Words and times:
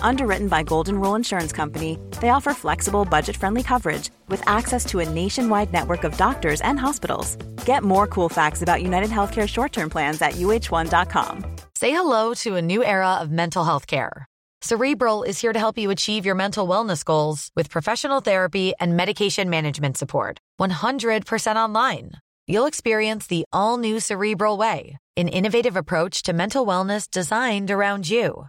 Underwritten 0.00 0.48
by 0.48 0.62
Golden 0.62 0.98
Rule 1.00 1.14
Insurance 1.14 1.52
Company, 1.52 1.98
they 2.20 2.30
offer 2.30 2.54
flexible, 2.54 3.04
budget 3.04 3.36
friendly 3.36 3.62
coverage 3.62 4.10
with 4.28 4.42
access 4.48 4.84
to 4.86 5.00
a 5.00 5.08
nationwide 5.08 5.72
network 5.72 6.04
of 6.04 6.16
doctors 6.16 6.60
and 6.62 6.78
hospitals. 6.78 7.36
Get 7.64 7.84
more 7.84 8.06
cool 8.06 8.28
facts 8.28 8.62
about 8.62 8.82
United 8.82 9.10
Healthcare 9.10 9.48
short 9.48 9.72
term 9.72 9.90
plans 9.90 10.22
at 10.22 10.34
uh1.com. 10.34 11.56
Say 11.74 11.90
hello 11.92 12.34
to 12.34 12.56
a 12.56 12.62
new 12.62 12.82
era 12.82 13.14
of 13.20 13.30
mental 13.30 13.64
health 13.64 13.86
care. 13.86 14.26
Cerebral 14.60 15.22
is 15.22 15.40
here 15.40 15.52
to 15.52 15.58
help 15.58 15.78
you 15.78 15.90
achieve 15.90 16.26
your 16.26 16.34
mental 16.34 16.66
wellness 16.66 17.04
goals 17.04 17.50
with 17.54 17.70
professional 17.70 18.20
therapy 18.20 18.72
and 18.80 18.96
medication 18.96 19.48
management 19.48 19.96
support. 19.96 20.40
100% 20.60 21.56
online. 21.56 22.12
You'll 22.48 22.66
experience 22.66 23.28
the 23.28 23.44
all 23.52 23.78
new 23.78 24.00
Cerebral 24.00 24.56
Way, 24.56 24.96
an 25.16 25.28
innovative 25.28 25.76
approach 25.76 26.22
to 26.22 26.32
mental 26.32 26.66
wellness 26.66 27.08
designed 27.08 27.70
around 27.70 28.10
you. 28.10 28.48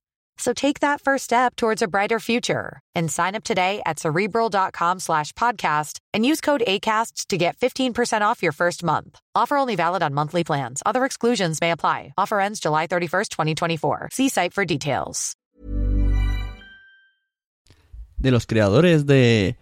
So 0.41 0.53
take 0.53 0.79
that 0.79 1.01
first 1.01 1.23
step 1.23 1.55
towards 1.55 1.83
a 1.83 1.87
brighter 1.87 2.19
future 2.19 2.79
and 2.95 3.11
sign 3.11 3.35
up 3.35 3.43
today 3.43 3.81
at 3.85 3.99
cerebral.com 3.99 4.99
slash 4.99 5.33
podcast 5.33 5.99
and 6.15 6.25
use 6.25 6.41
code 6.41 6.63
ACasts 6.67 7.27
to 7.27 7.37
get 7.37 7.57
15% 7.57 8.21
off 8.21 8.41
your 8.41 8.51
first 8.51 8.83
month. 8.83 9.19
Offer 9.35 9.57
only 9.57 9.75
valid 9.75 10.01
on 10.01 10.15
monthly 10.15 10.43
plans. 10.43 10.81
Other 10.83 11.05
exclusions 11.05 11.61
may 11.61 11.69
apply. 11.69 12.13
Offer 12.17 12.39
ends 12.39 12.59
July 12.59 12.87
31st, 12.87 13.29
2024. 13.29 14.09
See 14.11 14.29
site 14.29 14.53
for 14.53 14.65
details. 14.65 15.35
De 18.17 18.31
los 18.31 18.45
creadores 18.45 19.05
de 19.05 19.57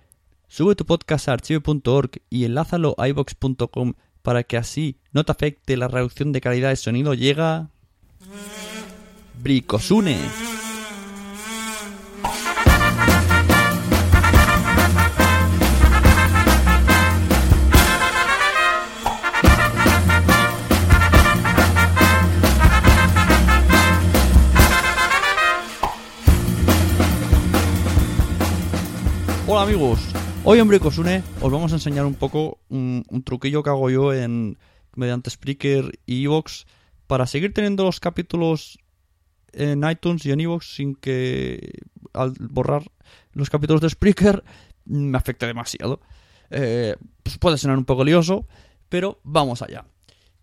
Sube 0.47 0.75
tu 0.75 0.85
podcast 0.85 1.27
a 1.27 1.33
archive.org 1.33 2.21
y 2.29 2.45
enlázalo 2.45 2.95
a 2.97 3.07
ibox.com 3.07 3.93
para 4.21 4.43
que 4.43 4.57
así 4.57 4.97
no 5.11 5.23
te 5.23 5.31
afecte 5.31 5.77
la 5.77 5.87
reducción 5.87 6.31
de 6.31 6.41
calidad 6.41 6.69
de 6.69 6.75
sonido. 6.75 7.13
Llega. 7.13 7.69
Bricosune. 9.41 10.17
Hola 29.59 29.71
amigos, 29.71 29.99
hoy 30.45 30.59
en 30.59 30.69
Bricosune 30.69 31.21
os 31.41 31.51
vamos 31.51 31.73
a 31.73 31.75
enseñar 31.75 32.05
un 32.05 32.15
poco 32.15 32.59
un, 32.69 33.03
un 33.09 33.23
truquillo 33.23 33.61
que 33.61 33.69
hago 33.69 33.89
yo 33.89 34.13
en 34.13 34.57
mediante 34.95 35.29
Spreaker 35.29 35.99
y 36.05 36.23
Evox 36.23 36.65
para 37.07 37.27
seguir 37.27 37.53
teniendo 37.53 37.83
los 37.83 37.99
capítulos 37.99 38.79
en 39.51 39.83
iTunes 39.83 40.25
y 40.25 40.31
en 40.31 40.39
Evox 40.39 40.75
sin 40.75 40.95
que 40.95 41.73
al 42.13 42.35
borrar 42.39 42.89
los 43.33 43.49
capítulos 43.49 43.81
de 43.81 43.89
Spreaker 43.89 44.45
me 44.85 45.17
afecte 45.17 45.45
demasiado. 45.45 45.99
Eh, 46.51 46.95
pues 47.21 47.37
puede 47.37 47.57
sonar 47.57 47.77
un 47.77 47.83
poco 47.83 48.05
lioso, 48.05 48.47
pero 48.87 49.19
vamos 49.23 49.61
allá. 49.61 49.83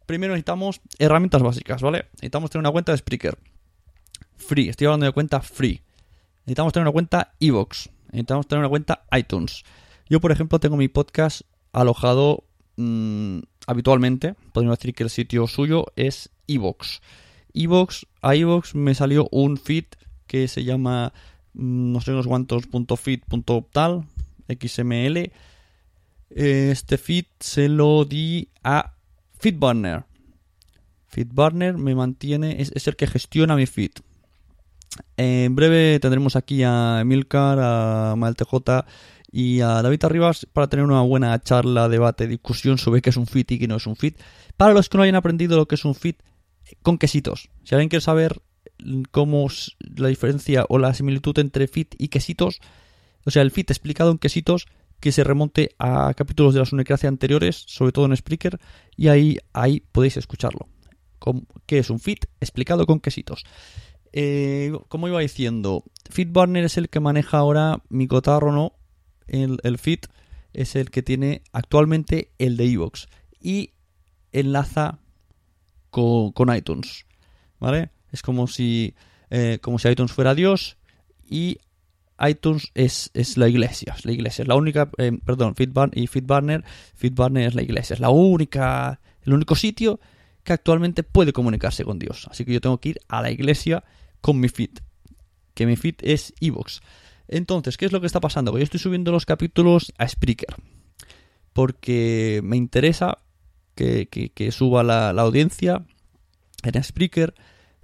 Primero 0.05 0.35
necesitamos 0.35 0.83
herramientas 0.99 1.43
básicas, 1.43 1.81
¿vale? 1.81 2.05
Necesitamos 2.17 2.51
tener 2.51 2.61
una 2.61 2.71
cuenta 2.71 2.93
de 2.93 2.99
Spreaker. 2.99 3.39
Free, 4.37 4.69
estoy 4.69 4.89
hablando 4.89 5.07
de 5.07 5.13
cuenta 5.13 5.41
free. 5.41 5.81
Necesitamos 6.41 6.75
tener 6.75 6.85
una 6.85 6.93
cuenta 6.93 7.33
Evox. 7.41 7.96
Necesitamos 8.07 8.47
tener 8.47 8.61
una 8.61 8.69
cuenta 8.69 9.05
iTunes. 9.17 9.65
Yo, 10.09 10.21
por 10.21 10.33
ejemplo, 10.33 10.59
tengo 10.61 10.77
mi 10.77 10.89
podcast 10.89 11.43
alojado 11.73 12.45
mmm, 12.77 13.41
habitualmente. 13.67 14.35
Podemos 14.53 14.79
decir 14.79 14.95
que 14.95 15.03
el 15.03 15.11
sitio 15.11 15.47
suyo 15.47 15.87
es. 15.97 16.31
Evox, 16.49 17.01
a 18.23 18.35
Evox 18.35 18.75
me 18.75 18.95
salió 18.95 19.29
un 19.33 19.57
feed 19.57 19.87
que 20.27 20.47
se 20.47 20.63
llama 20.63 21.13
mm, 21.55 21.93
no 21.93 22.01
sé 22.01 22.13
unos 22.13 22.27
cuantos 22.27 22.67
punto 22.67 22.97
feed 22.97 23.21
punto 23.29 23.67
tal 23.73 24.05
XML. 24.49 25.33
Este 26.31 26.99
feed 26.99 27.27
se 27.41 27.69
lo 27.69 28.05
di 28.05 28.49
a 28.63 28.95
Feedburner. 29.39 30.05
Feedburner 31.09 31.79
me 31.79 31.95
mantiene, 31.95 32.61
es, 32.61 32.73
es 32.75 32.87
el 32.89 32.97
que 32.97 33.07
gestiona 33.07 33.57
mi 33.57 33.67
feed. 33.67 33.93
En 35.17 35.55
breve 35.55 35.99
tendremos 36.01 36.37
aquí 36.37 36.63
a 36.63 37.01
Emilcar, 37.01 37.59
a 37.61 38.15
MalTJ 38.17 38.85
y 39.33 39.61
a 39.61 39.83
David 39.83 40.05
Arribas 40.05 40.47
para 40.53 40.69
tener 40.69 40.85
una 40.85 41.03
buena 41.03 41.39
charla, 41.41 41.89
debate, 41.89 42.27
discusión 42.27 42.79
sobre 42.79 43.03
qué 43.03 43.11
es 43.11 43.17
un 43.17 43.27
fit 43.27 43.51
y 43.53 43.59
qué 43.59 43.69
no 43.69 43.77
es 43.77 43.87
un 43.87 43.97
fit. 43.97 44.19
Para 44.57 44.75
los 44.75 44.89
que 44.89 44.97
no 44.99 45.05
hayan 45.05 45.17
aprendido 45.17 45.57
lo 45.57 45.67
que 45.67 45.75
es 45.75 45.85
un 45.85 45.95
fit, 45.95 46.23
con 46.83 46.99
quesitos. 46.99 47.51
Si 47.65 47.75
alguien 47.75 47.89
quiere 47.89 48.03
saber 48.03 48.41
cómo 49.11 49.47
es 49.47 49.77
la 49.81 50.09
diferencia 50.09 50.65
o 50.69 50.79
la 50.79 50.95
similitud 50.95 51.39
entre 51.39 51.69
fit 51.69 51.95
y 51.99 52.09
quesitos, 52.09 52.61
o 53.25 53.31
sea, 53.31 53.43
el 53.43 53.51
fit 53.51 53.71
explicado 53.71 54.11
en 54.11 54.19
quesitos, 54.19 54.67
que 55.01 55.13
se 55.13 55.25
remonte 55.25 55.75
a 55.79 56.15
capítulos 56.15 56.55
de 56.55 56.61
la 56.61 56.67
Sunecracia 56.67 57.09
anteriores, 57.09 57.65
sobre 57.67 57.93
todo 57.93 58.07
en 58.07 58.17
Spreaker, 58.17 58.59
y 58.97 59.09
ahí, 59.09 59.39
ahí 59.53 59.81
podéis 59.93 60.17
escucharlo. 60.17 60.69
¿Qué 61.67 61.79
es 61.79 61.91
un 61.91 61.99
fit? 61.99 62.27
Explicado 62.41 62.87
con 62.87 63.01
quesitos. 63.01 63.45
Eh, 64.13 64.73
como 64.89 65.09
iba 65.09 65.21
diciendo, 65.21 65.85
FitBurner 66.11 66.65
es 66.65 66.77
el 66.77 66.89
que 66.89 67.01
maneja 67.01 67.39
ahora 67.39 67.83
mi 67.89 68.07
cotarro, 68.07 68.53
¿no? 68.53 68.73
El, 69.27 69.59
el 69.63 69.79
Fit 69.79 70.07
es 70.53 70.77
el 70.77 70.91
que 70.91 71.03
tiene 71.03 71.43
actualmente 71.53 72.31
el 72.39 72.57
de 72.57 72.65
Evox 72.65 73.09
y 73.41 73.75
enlaza 74.33 74.99
con, 75.91 76.55
iTunes, 76.55 77.07
¿vale? 77.59 77.91
Es 78.13 78.23
como 78.23 78.47
si, 78.47 78.95
eh, 79.31 79.59
como 79.63 79.79
si 79.79 79.89
iTunes 79.89 80.13
fuera 80.13 80.35
Dios 80.35 80.77
y 81.29 81.59
iTunes 82.19 82.71
es, 82.75 83.11
es 83.15 83.37
la 83.37 83.49
iglesia, 83.49 83.95
es 83.97 84.05
la 84.05 84.13
iglesia, 84.13 84.43
es 84.43 84.49
la 84.49 84.57
única, 84.57 84.91
eh, 84.99 85.13
perdón, 85.25 85.55
y 85.95 86.07
FitBurner, 86.07 86.65
FitBurner 86.95 87.49
es 87.49 87.55
la 87.55 87.63
iglesia, 87.63 87.95
es 87.95 88.01
la 88.01 88.11
única, 88.11 89.01
el 89.23 89.33
único 89.33 89.55
sitio 89.55 90.01
que 90.47 90.55
actualmente 90.55 91.03
puede 91.03 91.35
comunicarse 91.35 91.85
con 91.85 91.99
Dios. 91.99 92.27
Así 92.31 92.47
que 92.47 92.55
yo 92.55 92.61
tengo 92.63 92.79
que 92.79 92.91
ir 92.91 93.01
a 93.09 93.21
la 93.21 93.31
iglesia 93.31 93.85
con 94.23 94.41
mi 94.41 94.49
feed, 94.49 94.71
que 95.53 95.67
mi 95.67 95.77
feed 95.77 95.97
es 96.01 96.33
Evox. 96.41 96.81
Entonces, 97.29 97.77
¿qué 97.77 97.85
es 97.85 97.93
lo 97.93 98.01
que 98.01 98.07
está 98.07 98.21
pasando? 98.21 98.53
Que 98.53 98.61
yo 98.61 98.65
estoy 98.65 98.81
subiendo 98.81 99.13
los 99.13 99.27
capítulos 99.27 99.93
a 99.99 100.09
Spreaker, 100.09 100.55
porque 101.53 102.41
me 102.45 102.57
interesa 102.57 103.19
que, 103.75 104.51
suba 104.53 104.83
la, 104.83 105.13
la, 105.13 105.23
audiencia 105.23 105.85
en 106.63 106.83
Spreaker, 106.83 107.35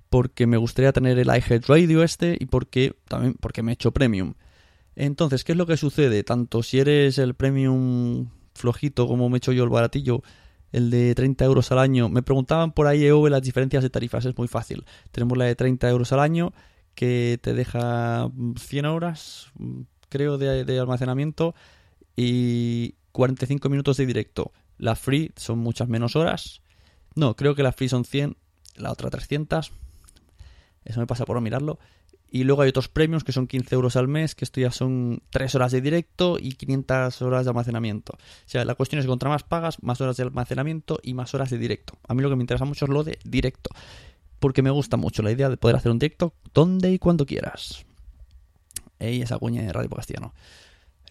porque 0.08 0.46
me 0.46 0.56
gustaría 0.56 0.92
tener 0.92 1.18
el 1.18 1.26
iHead 1.26 1.64
Radio 1.66 2.02
este 2.02 2.36
y 2.38 2.46
porque 2.46 2.94
también 3.08 3.34
porque 3.40 3.62
me 3.62 3.72
he 3.72 3.74
hecho 3.74 3.92
premium. 3.92 4.34
Entonces, 4.94 5.42
¿qué 5.42 5.52
es 5.52 5.58
lo 5.58 5.66
que 5.66 5.76
sucede? 5.76 6.22
Tanto 6.22 6.62
si 6.62 6.78
eres 6.78 7.18
el 7.18 7.34
premium 7.34 8.28
flojito 8.54 9.08
como 9.08 9.28
me 9.28 9.36
he 9.36 9.38
hecho 9.38 9.52
yo 9.52 9.64
el 9.64 9.70
baratillo, 9.70 10.22
el 10.72 10.90
de 10.90 11.14
30 11.14 11.44
euros 11.44 11.70
al 11.70 11.78
año. 11.78 12.08
Me 12.08 12.22
preguntaban 12.22 12.72
por 12.72 12.86
ahí 12.86 13.04
EV 13.04 13.28
las 13.28 13.42
diferencias 13.42 13.82
de 13.82 13.90
tarifas, 13.90 14.24
es 14.24 14.36
muy 14.36 14.48
fácil. 14.48 14.84
Tenemos 15.12 15.38
la 15.38 15.44
de 15.44 15.54
30 15.54 15.88
euros 15.88 16.12
al 16.12 16.20
año 16.20 16.52
que 16.94 17.38
te 17.40 17.54
deja 17.54 18.30
100 18.56 18.86
horas, 18.86 19.52
creo, 20.08 20.38
de, 20.38 20.64
de 20.64 20.78
almacenamiento 20.78 21.54
y, 22.16 22.96
45 23.12 23.68
minutos 23.68 23.96
de 23.98 24.06
directo. 24.06 24.52
La 24.78 24.96
free 24.96 25.32
son 25.36 25.58
muchas 25.58 25.88
menos 25.88 26.16
horas. 26.16 26.62
No, 27.14 27.36
creo 27.36 27.54
que 27.54 27.62
la 27.62 27.72
free 27.72 27.88
son 27.88 28.04
100, 28.04 28.36
la 28.76 28.90
otra 28.90 29.10
300. 29.10 29.72
Eso 30.84 31.00
me 31.00 31.06
pasa 31.06 31.24
por 31.24 31.36
no 31.36 31.40
mirarlo. 31.40 31.78
Y 32.34 32.44
luego 32.44 32.62
hay 32.62 32.70
otros 32.70 32.88
premios 32.88 33.24
que 33.24 33.32
son 33.32 33.46
15 33.46 33.74
euros 33.74 33.94
al 33.94 34.08
mes, 34.08 34.34
que 34.34 34.46
esto 34.46 34.58
ya 34.58 34.70
son 34.70 35.22
3 35.28 35.54
horas 35.54 35.70
de 35.70 35.82
directo 35.82 36.38
y 36.40 36.52
500 36.52 37.20
horas 37.20 37.44
de 37.44 37.50
almacenamiento. 37.50 38.14
O 38.14 38.18
sea, 38.46 38.64
la 38.64 38.74
cuestión 38.74 39.00
es 39.00 39.04
que 39.04 39.10
contra 39.10 39.28
más 39.28 39.42
pagas, 39.42 39.82
más 39.82 40.00
horas 40.00 40.16
de 40.16 40.22
almacenamiento 40.22 40.98
y 41.02 41.12
más 41.12 41.34
horas 41.34 41.50
de 41.50 41.58
directo. 41.58 41.98
A 42.08 42.14
mí 42.14 42.22
lo 42.22 42.30
que 42.30 42.36
me 42.36 42.42
interesa 42.42 42.64
mucho 42.64 42.86
es 42.86 42.90
lo 42.90 43.04
de 43.04 43.18
directo. 43.22 43.68
Porque 44.38 44.62
me 44.62 44.70
gusta 44.70 44.96
mucho 44.96 45.22
la 45.22 45.30
idea 45.30 45.50
de 45.50 45.58
poder 45.58 45.76
hacer 45.76 45.92
un 45.92 45.98
directo 45.98 46.32
donde 46.54 46.90
y 46.90 46.98
cuando 46.98 47.26
quieras. 47.26 47.84
Ey, 48.98 49.20
esa 49.20 49.36
cuña 49.36 49.60
de 49.60 49.70
Radio 49.70 49.90
Castellano. 49.90 50.32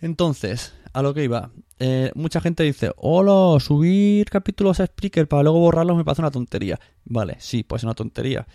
Entonces, 0.01 0.73
a 0.91 1.03
lo 1.03 1.13
que 1.13 1.23
iba. 1.23 1.51
Eh, 1.77 2.11
mucha 2.15 2.41
gente 2.41 2.63
dice, 2.63 2.93
hola, 2.97 3.59
subir 3.59 4.27
capítulos 4.27 4.79
a 4.79 4.87
Spreaker 4.87 5.27
para 5.27 5.43
luego 5.43 5.59
borrarlos 5.59 5.97
me 5.97 6.03
parece 6.03 6.23
una 6.23 6.31
tontería. 6.31 6.79
Vale, 7.05 7.35
sí, 7.37 7.61
pues 7.61 7.81
es 7.81 7.83
una 7.83 7.93
tontería 7.93 8.47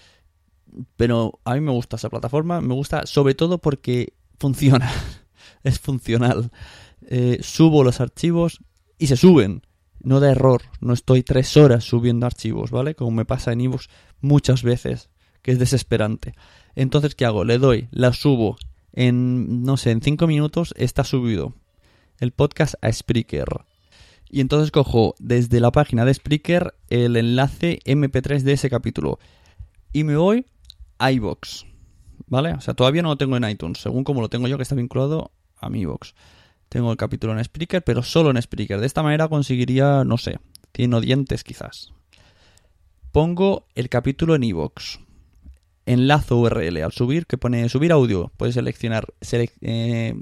pero 0.96 1.40
a 1.44 1.54
mí 1.54 1.60
me 1.60 1.72
gusta 1.72 1.96
esa 1.96 2.10
plataforma, 2.10 2.60
me 2.60 2.74
gusta 2.74 3.06
sobre 3.06 3.34
todo 3.34 3.58
porque 3.58 4.14
funciona, 4.38 4.90
es 5.64 5.78
funcional. 5.78 6.50
Eh, 7.08 7.38
subo 7.42 7.84
los 7.84 8.00
archivos 8.00 8.60
y 8.98 9.06
se 9.06 9.16
suben, 9.16 9.62
no 10.00 10.20
da 10.20 10.30
error, 10.30 10.62
no 10.80 10.92
estoy 10.92 11.22
tres 11.22 11.56
horas 11.56 11.84
subiendo 11.84 12.26
archivos, 12.26 12.70
¿vale? 12.70 12.94
Como 12.94 13.10
me 13.10 13.24
pasa 13.24 13.52
en 13.52 13.60
ebooks 13.60 13.88
muchas 14.20 14.62
veces, 14.62 15.10
que 15.42 15.52
es 15.52 15.58
desesperante. 15.58 16.34
Entonces, 16.74 17.14
¿qué 17.14 17.24
hago? 17.24 17.44
Le 17.44 17.58
doy, 17.58 17.88
la 17.90 18.12
subo 18.12 18.56
en, 18.92 19.62
no 19.62 19.76
sé, 19.76 19.90
en 19.90 20.00
cinco 20.00 20.26
minutos 20.26 20.74
está 20.76 21.04
subido 21.04 21.54
el 22.18 22.32
podcast 22.32 22.74
a 22.82 22.90
Spreaker. 22.90 23.46
Y 24.28 24.40
entonces 24.40 24.70
cojo 24.70 25.14
desde 25.18 25.60
la 25.60 25.70
página 25.70 26.04
de 26.04 26.14
Spreaker 26.14 26.74
el 26.88 27.16
enlace 27.16 27.78
MP3 27.84 28.42
de 28.42 28.52
ese 28.52 28.70
capítulo. 28.70 29.18
Y 29.92 30.04
me 30.04 30.16
voy 30.16 30.46
iBox. 30.98 31.66
¿Vale? 32.28 32.52
O 32.54 32.60
sea, 32.60 32.74
todavía 32.74 33.02
no 33.02 33.10
lo 33.10 33.16
tengo 33.16 33.36
en 33.36 33.48
iTunes, 33.48 33.78
según 33.78 34.04
como 34.04 34.20
lo 34.20 34.28
tengo 34.28 34.48
yo, 34.48 34.56
que 34.56 34.62
está 34.62 34.74
vinculado 34.74 35.30
a 35.58 35.68
mi 35.68 35.80
iBox. 35.82 36.14
Tengo 36.68 36.90
el 36.90 36.96
capítulo 36.96 37.36
en 37.36 37.44
Spreaker, 37.44 37.82
pero 37.82 38.02
solo 38.02 38.30
en 38.30 38.42
Spreaker. 38.42 38.80
De 38.80 38.86
esta 38.86 39.02
manera 39.02 39.28
conseguiría, 39.28 40.04
no 40.04 40.18
sé, 40.18 40.38
100 40.74 40.94
oyentes 40.94 41.44
quizás. 41.44 41.92
Pongo 43.12 43.66
el 43.74 43.88
capítulo 43.88 44.34
en 44.34 44.42
iBox. 44.44 45.00
Enlazo 45.86 46.36
URL. 46.38 46.82
Al 46.82 46.92
subir, 46.92 47.26
que 47.26 47.38
pone 47.38 47.68
subir 47.68 47.92
audio, 47.92 48.32
puedes 48.36 48.56
seleccionar, 48.56 49.06
eh, 49.60 50.14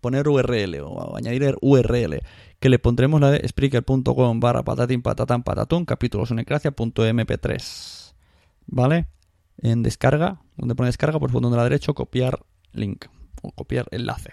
poner 0.00 0.26
URL 0.28 0.80
o 0.80 1.16
añadir 1.16 1.56
URL. 1.60 2.22
Que 2.58 2.70
le 2.70 2.78
pondremos 2.78 3.20
la 3.20 3.30
de 3.30 3.46
spreaker.com 3.46 4.40
barra 4.40 4.62
patatín 4.62 5.02
patatán 5.02 5.42
patatón, 5.42 5.84
capítulo 5.84 6.24
sonecracia.mp3. 6.24 8.14
¿Vale? 8.66 9.06
En 9.58 9.82
descarga, 9.82 10.40
donde 10.56 10.74
pone 10.74 10.88
descarga, 10.88 11.18
por 11.18 11.30
el 11.30 11.34
botón 11.34 11.50
de 11.50 11.56
la 11.56 11.64
derecha, 11.64 11.92
copiar 11.92 12.40
link 12.72 13.06
o 13.42 13.52
copiar 13.52 13.86
enlace. 13.90 14.30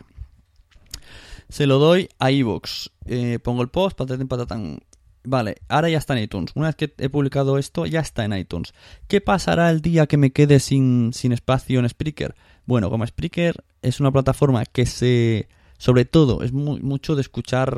Se 1.50 1.68
lo 1.68 1.80
doy 1.80 2.10
a 2.18 2.32
iVoox. 2.32 2.88
Eh, 3.06 3.40
pongo 3.44 3.62
el 3.62 3.68
post, 3.68 3.98
patatán, 3.98 4.28
patatán. 4.28 4.80
Vale, 5.24 5.58
ahora 5.68 5.90
ya 5.90 5.98
está 5.98 6.18
en 6.18 6.24
iTunes. 6.24 6.52
Una 6.56 6.68
vez 6.68 6.76
que 6.76 6.94
he 6.98 7.10
publicado 7.10 7.58
esto, 7.58 7.86
ya 7.86 8.00
está 8.00 8.26
en 8.26 8.34
iTunes. 8.34 8.74
¿Qué 9.08 9.22
pasará 9.22 9.70
el 9.70 9.82
día 9.82 10.08
que 10.08 10.18
me 10.18 10.32
quede 10.32 10.60
sin, 10.60 11.14
sin 11.14 11.32
espacio 11.32 11.80
en 11.80 11.88
Spreaker? 11.88 12.36
Bueno, 12.66 12.90
como 12.90 13.06
Spreaker 13.06 13.64
es 13.82 14.00
una 14.00 14.12
plataforma 14.12 14.66
que 14.66 14.86
se... 14.86 15.48
Sobre 15.78 16.06
todo, 16.06 16.44
es 16.44 16.54
mucho 16.54 17.16
de 17.16 17.22
escuchar 17.22 17.76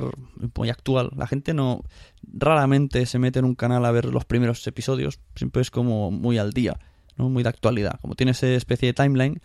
muy 0.55 0.69
actual. 0.69 1.09
La 1.15 1.25
gente 1.25 1.53
no... 1.53 1.83
Raramente 2.21 3.05
se 3.05 3.17
mete 3.17 3.39
en 3.39 3.45
un 3.45 3.55
canal 3.55 3.85
a 3.85 3.91
ver 3.91 4.05
los 4.05 4.25
primeros 4.25 4.65
episodios. 4.67 5.19
Siempre 5.35 5.61
es 5.61 5.71
como 5.71 6.11
muy 6.11 6.37
al 6.37 6.51
día. 6.51 6.79
¿No? 7.17 7.29
muy 7.29 7.43
de 7.43 7.49
actualidad. 7.49 7.99
Como 8.01 8.15
tiene 8.15 8.31
esa 8.31 8.47
especie 8.47 8.87
de 8.87 8.93
timeline, 8.93 9.41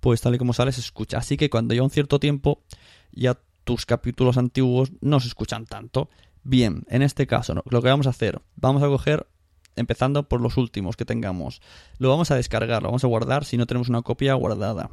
pues 0.00 0.20
tal 0.20 0.34
y 0.34 0.38
como 0.38 0.52
sale 0.52 0.72
se 0.72 0.80
escucha. 0.80 1.18
Así 1.18 1.36
que 1.36 1.50
cuando 1.50 1.74
lleva 1.74 1.84
un 1.84 1.90
cierto 1.90 2.18
tiempo, 2.18 2.62
ya 3.12 3.38
tus 3.64 3.86
capítulos 3.86 4.36
antiguos 4.36 4.92
no 5.00 5.20
se 5.20 5.28
escuchan 5.28 5.66
tanto. 5.66 6.08
Bien, 6.42 6.84
en 6.88 7.02
este 7.02 7.26
caso, 7.26 7.62
lo 7.68 7.82
que 7.82 7.88
vamos 7.88 8.06
a 8.06 8.10
hacer, 8.10 8.42
vamos 8.56 8.82
a 8.82 8.86
coger, 8.86 9.26
empezando 9.76 10.28
por 10.28 10.40
los 10.40 10.56
últimos 10.56 10.96
que 10.96 11.04
tengamos. 11.04 11.62
Lo 11.98 12.08
vamos 12.08 12.30
a 12.30 12.34
descargar, 12.34 12.82
lo 12.82 12.88
vamos 12.88 13.04
a 13.04 13.06
guardar 13.06 13.44
si 13.44 13.56
no 13.56 13.66
tenemos 13.66 13.88
una 13.88 14.02
copia 14.02 14.34
guardada. 14.34 14.90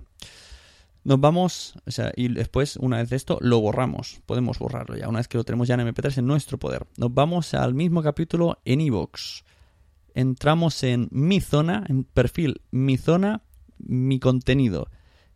Nos 1.03 1.19
vamos, 1.19 1.73
o 1.87 1.91
sea, 1.91 2.11
y 2.15 2.27
después, 2.27 2.75
una 2.75 2.97
vez 2.97 3.11
esto, 3.11 3.39
lo 3.41 3.59
borramos. 3.59 4.21
Podemos 4.25 4.59
borrarlo 4.59 4.95
ya, 4.95 5.07
una 5.09 5.19
vez 5.19 5.27
que 5.27 5.37
lo 5.37 5.43
tenemos 5.43 5.67
ya 5.67 5.75
en 5.75 5.81
MP3 5.81 6.19
en 6.19 6.27
nuestro 6.27 6.59
poder. 6.59 6.85
Nos 6.97 7.13
vamos 7.13 7.53
al 7.53 7.73
mismo 7.73 8.03
capítulo 8.03 8.59
en 8.65 8.81
iVoox 8.81 9.43
entramos 10.19 10.83
en 10.83 11.07
mi 11.11 11.39
zona, 11.39 11.85
en 11.87 12.03
perfil 12.03 12.61
mi 12.71 12.97
zona, 12.97 13.41
mi 13.77 14.19
contenido. 14.19 14.89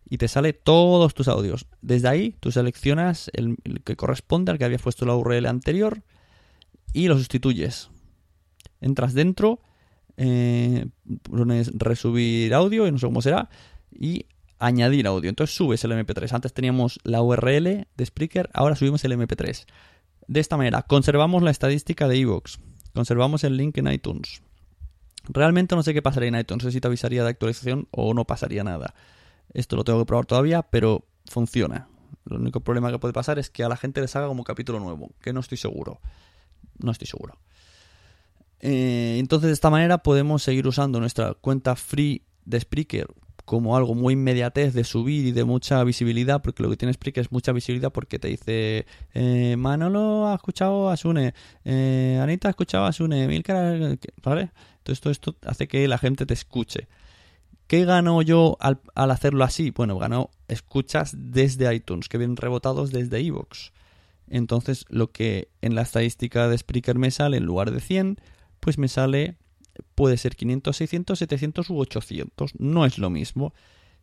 Y 0.10 0.18
te 0.18 0.28
sale 0.28 0.54
todos 0.54 1.14
tus 1.14 1.28
audios. 1.28 1.66
Desde 1.82 2.10
ahí 2.10 2.36
tú 2.40 2.52
seleccionas 2.52 3.32
el, 3.34 3.58
que 3.84 3.96
corresponde 3.96 4.52
al 4.52 4.58
que 4.58 4.66
habías 4.66 4.82
puesto 4.82 5.06
la 5.06 5.16
URL 5.16 5.46
anterior 5.46 6.04
y 6.92 7.08
lo 7.08 7.18
sustituyes. 7.18 7.90
Entras 8.82 9.14
dentro, 9.14 9.62
eh, 10.18 10.88
pones 11.24 11.72
resubir 11.74 12.54
audio, 12.54 12.86
y 12.86 12.92
no 12.92 12.98
sé 12.98 13.06
cómo 13.06 13.22
será, 13.22 13.50
y 13.90 14.26
añadir 14.60 15.08
audio. 15.08 15.30
Entonces 15.30 15.56
subes 15.56 15.84
el 15.86 15.94
MP3. 15.94 16.34
Antes 16.34 16.54
teníamos 16.54 17.00
la 17.04 17.22
URL 17.22 17.88
de 17.96 18.06
Spreaker, 18.06 18.50
ahora 18.54 18.76
subimos 18.76 19.04
el 19.06 19.14
MP3. 19.14 19.66
De 20.28 20.40
esta 20.42 20.58
manera, 20.58 20.82
conservamos 20.84 21.42
la 21.42 21.52
estadística 21.52 22.08
de 22.08 22.18
Evox, 22.20 22.60
conservamos 22.94 23.44
el 23.44 23.58
link 23.58 23.78
en 23.78 23.92
iTunes, 23.92 24.42
Realmente 25.30 25.76
no 25.76 25.84
sé 25.84 25.94
qué 25.94 26.02
pasaría 26.02 26.30
en 26.30 26.36
iTunes, 26.36 26.64
no 26.64 26.70
sé 26.70 26.74
si 26.74 26.82
te 26.82 26.88
avisaría 26.88 27.24
de 27.24 27.30
actualización 27.30 27.88
o 27.92 28.14
no 28.14 28.26
pasaría 28.26 28.64
nada. 28.64 28.94
Esto 29.54 29.76
lo 29.76 29.84
tengo 29.84 30.00
que 30.00 30.06
probar 30.06 30.26
todavía, 30.26 30.64
pero 30.64 31.06
funciona. 31.26 31.88
El 32.30 32.38
único 32.38 32.60
problema 32.62 32.92
que 32.92 33.00
puede 33.00 33.14
pasar 33.14 33.40
es 33.40 33.50
que 33.50 33.64
a 33.64 33.70
la 33.70 33.78
gente 33.78 34.02
les 34.02 34.16
haga 34.16 34.28
como 34.28 34.44
capítulo 34.44 34.80
nuevo, 34.80 35.12
que 35.22 35.34
no 35.34 35.40
estoy 35.40 35.58
seguro. 35.58 36.00
No 36.80 36.92
estoy 36.92 37.08
seguro. 37.08 37.38
Eh, 38.60 39.18
entonces 39.20 39.48
de 39.48 39.54
esta 39.54 39.70
manera 39.70 40.00
podemos 40.00 40.42
seguir 40.42 40.68
usando 40.68 41.00
nuestra 41.00 41.34
cuenta 41.34 41.76
free 41.76 42.24
de 42.46 42.60
Spreaker 42.62 43.08
como 43.46 43.76
algo 43.76 43.94
muy 43.94 44.14
inmediatez 44.14 44.74
de 44.74 44.86
subir 44.86 45.26
y 45.26 45.32
de 45.34 45.44
mucha 45.44 45.84
visibilidad, 45.84 46.42
porque 46.42 46.64
lo 46.64 46.70
que 46.70 46.78
tiene 46.78 46.94
Spreaker 46.94 47.26
es 47.26 47.32
mucha 47.32 47.52
visibilidad 47.52 47.92
porque 47.92 48.20
te 48.20 48.30
dice 48.30 48.86
eh, 49.14 49.56
Manolo 49.58 50.30
ha 50.30 50.36
escuchado 50.36 50.90
a 50.90 50.96
Sune, 50.96 51.34
eh, 51.66 52.20
Anita 52.22 52.48
ha 52.48 52.52
escuchado 52.52 52.86
a 52.86 52.94
Sune, 52.94 53.28
Milcar, 53.28 53.98
¿vale? 54.24 54.52
Entonces 54.84 55.00
todo 55.00 55.12
esto 55.12 55.38
hace 55.46 55.70
que 55.70 55.88
la 55.88 55.98
gente 55.98 56.26
te 56.26 56.34
escuche. 56.34 56.90
¿Qué 57.68 57.86
gano 57.86 58.22
yo 58.22 58.58
al, 58.60 58.82
hacerlo 58.96 59.46
así? 59.46 59.72
Bueno, 59.72 59.98
gano 59.98 60.30
escuchas 60.50 61.16
desde 61.18 61.74
iTunes, 61.74 62.10
que 62.10 62.18
vienen 62.18 62.36
rebotados 62.36 62.92
desde 62.92 63.22
iVoox. 63.22 63.72
Entonces, 64.28 64.86
lo 64.90 65.10
que 65.10 65.48
en 65.62 65.74
la 65.76 65.84
estadística 65.84 66.50
de 66.50 66.58
Spreaker 66.58 66.98
me 66.98 67.12
sale 67.12 67.38
en 67.38 67.46
lugar 67.46 67.72
de 67.72 67.80
100, 67.80 68.20
pues 68.60 68.78
me 68.78 68.90
sale, 68.90 69.38
puede 69.96 70.18
ser 70.18 70.36
500, 70.36 70.76
600, 70.76 71.18
700 71.18 71.70
u 71.70 71.80
800. 71.80 72.60
No 72.60 72.86
es 72.86 72.98
lo 72.98 73.10
mismo. 73.10 73.54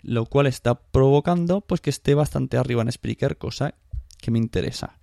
Lo 0.00 0.24
cual 0.24 0.46
está 0.46 0.80
provocando 0.80 1.60
pues 1.60 1.82
que 1.82 1.90
esté 1.90 2.14
bastante 2.14 2.56
arriba 2.56 2.80
en 2.80 2.90
Spreaker, 2.90 3.36
cosa 3.36 3.74
que 4.18 4.30
me 4.30 4.38
interesa. 4.38 4.98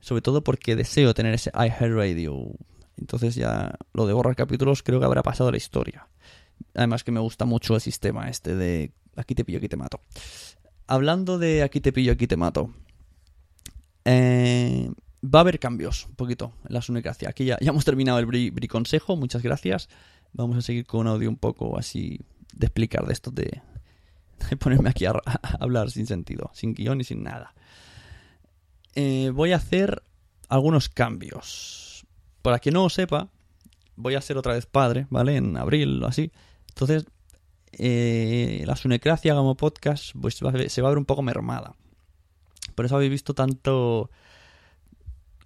Sobre 0.00 0.20
todo 0.20 0.44
porque 0.44 0.76
deseo 0.76 1.14
tener 1.14 1.32
ese 1.32 1.50
iHeartRadio 1.54 2.52
entonces 2.98 3.34
ya 3.34 3.74
lo 3.92 4.06
de 4.06 4.12
borrar 4.12 4.36
capítulos 4.36 4.82
creo 4.82 4.98
que 5.00 5.06
habrá 5.06 5.22
pasado 5.22 5.50
la 5.50 5.56
historia. 5.56 6.08
Además 6.74 7.04
que 7.04 7.12
me 7.12 7.20
gusta 7.20 7.44
mucho 7.44 7.74
el 7.74 7.80
sistema 7.80 8.28
este 8.28 8.54
de 8.54 8.92
aquí 9.16 9.34
te 9.34 9.44
pillo, 9.44 9.58
aquí 9.58 9.68
te 9.68 9.76
mato. 9.76 10.00
Hablando 10.86 11.38
de 11.38 11.62
aquí 11.62 11.80
te 11.80 11.92
pillo, 11.92 12.12
aquí 12.12 12.26
te 12.26 12.36
mato. 12.36 12.72
Eh, 14.04 14.90
va 15.22 15.40
a 15.40 15.42
haber 15.42 15.58
cambios 15.58 16.06
un 16.06 16.14
poquito 16.14 16.52
en 16.66 16.74
la 16.74 16.82
Sunecracia. 16.82 17.28
Aquí 17.28 17.44
ya, 17.44 17.58
ya 17.60 17.70
hemos 17.70 17.84
terminado 17.84 18.18
el 18.18 18.26
bri, 18.26 18.50
consejo, 18.68 19.16
muchas 19.16 19.42
gracias. 19.42 19.88
Vamos 20.32 20.56
a 20.56 20.62
seguir 20.62 20.86
con 20.86 21.00
un 21.00 21.08
audio 21.08 21.28
un 21.28 21.36
poco 21.36 21.78
así 21.78 22.20
de 22.54 22.66
explicar 22.66 23.06
de 23.06 23.12
esto 23.12 23.30
de, 23.30 23.60
ponerme 24.58 24.90
aquí 24.90 25.04
a, 25.04 25.12
hablar 25.60 25.90
sin 25.90 26.06
sentido, 26.06 26.50
sin 26.54 26.74
guion 26.74 27.00
y 27.00 27.04
sin 27.04 27.22
nada. 27.22 27.54
Eh, 28.94 29.30
voy 29.34 29.52
a 29.52 29.56
hacer 29.56 30.02
algunos 30.48 30.88
cambios 30.88 31.87
para 32.42 32.58
quien 32.58 32.74
no 32.74 32.82
lo 32.82 32.90
sepa, 32.90 33.28
voy 33.96 34.14
a 34.14 34.20
ser 34.20 34.38
otra 34.38 34.54
vez 34.54 34.66
padre, 34.66 35.06
¿vale? 35.10 35.36
En 35.36 35.56
abril 35.56 36.02
o 36.02 36.06
así. 36.06 36.30
Entonces, 36.68 37.06
eh, 37.72 38.62
la 38.66 38.76
Sunecracia 38.76 39.34
como 39.34 39.56
podcast 39.56 40.12
pues, 40.20 40.36
se 40.36 40.44
va 40.82 40.88
a 40.88 40.90
ver 40.90 40.98
un 40.98 41.04
poco 41.04 41.22
mermada. 41.22 41.74
Por 42.74 42.86
eso 42.86 42.96
habéis 42.96 43.10
visto 43.10 43.34
tanto 43.34 44.10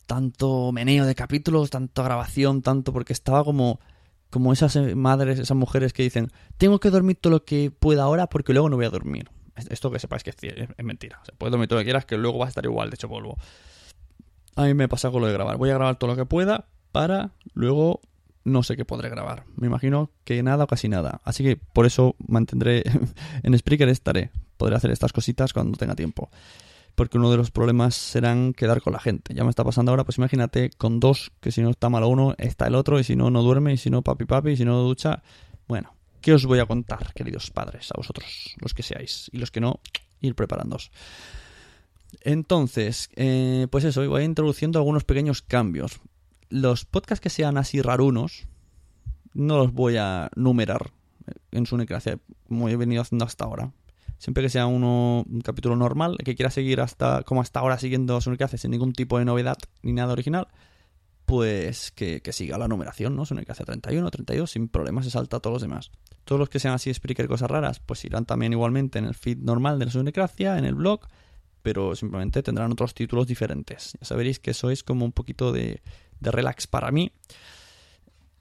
tanto 0.07 0.73
meneo 0.73 1.07
de 1.07 1.15
capítulos, 1.15 1.71
tanta 1.71 2.03
grabación, 2.03 2.61
tanto 2.61 2.93
porque 2.93 3.13
estaba 3.13 3.45
como 3.45 3.81
como 4.29 4.53
esas 4.53 4.77
madres, 4.97 5.39
esas 5.39 5.57
mujeres 5.57 5.93
que 5.93 6.03
dicen, 6.03 6.31
tengo 6.57 6.81
que 6.81 6.89
dormir 6.89 7.19
todo 7.21 7.33
lo 7.33 7.45
que 7.45 7.71
pueda 7.71 8.05
ahora 8.05 8.29
porque 8.29 8.53
luego 8.53 8.71
no 8.71 8.77
voy 8.77 8.87
a 8.87 8.91
dormir. 8.91 9.31
Esto 9.69 9.91
que 9.91 9.99
sepáis 9.99 10.23
que 10.23 10.31
es, 10.31 10.85
mentira. 10.85 11.21
Se 11.25 11.33
puede 11.33 11.51
dormir 11.51 11.69
todo 11.69 11.79
lo 11.79 11.81
que 11.81 11.87
quieras 11.87 12.07
que 12.07 12.17
luego 12.17 12.39
vas 12.39 12.47
a 12.47 12.51
estar 12.51 12.65
igual 12.65 12.89
de 12.89 12.95
hecho 12.95 13.09
polvo. 13.09 13.37
a 14.57 14.65
mí 14.65 14.75
me 14.75 14.89
pasa 14.89 15.11
con 15.11 15.21
lo 15.21 15.27
de 15.27 15.35
grabar. 15.35 15.59
Voy 15.59 15.71
a 15.71 15.75
grabar 15.75 15.97
todo 15.97 16.11
lo 16.11 16.17
que 16.17 16.25
pueda 16.25 16.69
para 16.93 17.33
luego 17.55 18.01
no 18.45 18.63
sé 18.63 18.77
qué 18.77 18.85
podré 18.85 19.09
grabar. 19.09 19.45
Me 19.57 19.67
imagino 19.67 20.11
que 20.25 20.43
nada 20.43 20.65
o 20.65 20.67
casi 20.67 20.89
nada. 20.89 21.21
Así 21.25 21.45
que 21.45 21.57
por 21.57 21.87
eso 21.87 22.17
mantendré 22.27 22.83
en 23.43 23.59
Spreaker 23.59 23.89
estaré. 23.89 24.31
Podré 24.57 24.77
hacer 24.77 24.91
estas 24.91 25.13
cositas 25.13 25.53
cuando 25.53 25.79
tenga 25.79 25.95
tiempo. 25.95 26.31
Porque 26.95 27.19
uno 27.19 27.31
de 27.31 27.37
los 27.37 27.51
problemas 27.51 27.95
serán 27.95 28.53
quedar 28.53 28.83
con 28.83 28.93
la 28.93 29.01
gente. 29.01 29.35
Ya 29.35 29.45
me 29.45 29.51
está 29.51 29.65
pasando 29.65 29.93
ahora, 29.93 30.05
pues 30.05 30.19
imagínate 30.19 30.71
con 30.71 31.01
dos, 31.01 31.33
que 31.41 31.51
si 31.51 31.63
no 31.63 31.71
está 31.71 31.89
malo 31.89 32.09
uno, 32.09 32.35
está 32.37 32.67
el 32.67 32.75
otro, 32.75 33.01
y 33.01 33.05
si 33.05 33.17
no, 33.17 33.31
no 33.31 33.43
duerme, 33.43 33.73
y 33.73 33.77
si 33.79 33.89
no, 33.89 34.03
papi 34.03 34.27
papi, 34.27 34.51
y 34.51 34.57
si 34.59 34.67
no, 34.67 34.83
ducha. 34.83 35.23
Bueno, 35.67 35.95
¿qué 36.21 36.35
os 36.35 36.45
voy 36.45 36.59
a 36.59 36.67
contar, 36.67 37.15
queridos 37.15 37.51
padres, 37.51 37.91
a 37.93 37.95
vosotros, 37.97 38.55
los 38.61 38.75
que 38.75 38.83
seáis, 38.83 39.31
y 39.33 39.39
los 39.39 39.51
que 39.51 39.63
no, 39.63 39.81
ir 40.21 40.35
preparándoos. 40.35 40.91
Entonces, 42.21 43.09
eh, 43.17 43.67
pues 43.71 43.85
eso, 43.85 44.07
voy 44.07 44.25
introduciendo 44.25 44.79
algunos 44.79 45.05
pequeños 45.05 45.41
cambios 45.41 45.99
los 46.53 46.85
podcasts 46.85 47.23
que 47.23 47.31
sean 47.31 47.57
así 47.57 47.81
rarunos, 47.81 48.47
no 49.33 49.57
los 49.57 49.73
voy 49.73 49.97
a 49.97 50.31
numerar 50.37 50.93
en 51.51 51.65
su 51.65 51.79
necracia, 51.79 52.19
como 52.47 52.69
he 52.69 52.77
venido 52.77 53.01
haciendo 53.01 53.25
hasta 53.25 53.45
ahora. 53.45 53.73
Siempre 54.19 54.43
que 54.43 54.51
sea 54.51 54.67
uno, 54.67 55.25
un 55.29 55.41
capítulo 55.41 55.77
normal, 55.77 56.19
que 56.25 56.35
quiera 56.35 56.51
seguir 56.51 56.81
hasta 56.81 57.23
como 57.23 57.41
hasta 57.41 57.61
ahora 57.61 57.79
siguiendo 57.79 58.21
su 58.21 58.31
necracia 58.31 58.59
sin 58.59 58.71
ningún 58.71 58.93
tipo 58.93 59.19
de 59.19 59.25
novedad 59.25 59.57
ni 59.83 59.93
nada 59.95 60.13
original, 60.13 60.49
pues 61.25 61.91
que, 61.91 62.21
siga 62.33 62.59
la 62.59 62.69
numeración, 62.69 63.17
¿no? 63.17 63.25
Su 63.25 63.35
necracia 63.35 63.65
31, 63.65 64.11
32, 64.11 64.51
sin 64.51 64.69
problemas, 64.69 65.07
se 65.07 65.11
salta 65.11 65.39
a 65.39 65.41
todos 65.41 65.55
los 65.55 65.63
demás. 65.63 65.91
Todos 66.25 66.39
los 66.39 66.51
que 66.51 66.61
sean 66.61 66.75
así 66.75 66.93
Spreaker 66.93 67.29
cosas 67.29 67.51
raras, 67.51 67.81
pues 67.81 68.05
irán 68.05 68.27
también 68.27 68.53
igualmente 68.53 68.99
en 68.99 69.07
el 69.07 69.15
feed 69.15 69.39
normal 69.39 69.79
de 69.79 69.87
la 69.87 69.91
Sunecracia, 69.91 70.59
en 70.59 70.67
el 70.67 70.75
blog, 70.75 71.01
pero 71.63 71.95
simplemente 71.95 72.43
tendrán 72.43 72.73
otros 72.73 72.95
títulos 72.95 73.27
diferentes. 73.27 73.97
Ya 74.01 74.07
sabréis 74.07 74.39
que 74.39 74.51
eso 74.51 74.71
es 74.71 74.83
como 74.83 75.05
un 75.05 75.13
poquito 75.13 75.53
de, 75.53 75.83
de 76.21 76.31
relax 76.31 76.67
para 76.67 76.91
mí, 76.91 77.13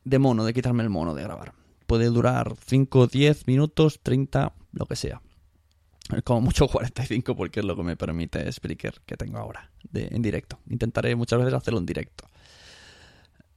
de 0.03 0.19
mono, 0.19 0.45
de 0.45 0.53
quitarme 0.53 0.83
el 0.83 0.89
mono 0.89 1.13
de 1.13 1.23
grabar. 1.23 1.53
Puede 1.87 2.05
durar 2.05 2.55
5, 2.65 3.07
10 3.07 3.47
minutos, 3.47 3.99
30, 4.01 4.53
lo 4.73 4.85
que 4.85 4.95
sea. 4.95 5.21
Como 6.23 6.41
mucho 6.41 6.67
45 6.69 7.35
porque 7.35 7.59
es 7.59 7.65
lo 7.65 7.75
que 7.75 7.83
me 7.83 7.95
permite 7.95 8.51
Spreaker 8.51 9.01
que 9.05 9.17
tengo 9.17 9.37
ahora 9.37 9.71
de, 9.89 10.07
en 10.11 10.21
directo. 10.21 10.59
Intentaré 10.69 11.15
muchas 11.15 11.39
veces 11.39 11.53
hacerlo 11.53 11.79
en 11.79 11.85
directo. 11.85 12.25